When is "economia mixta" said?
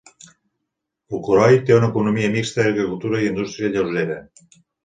1.93-2.65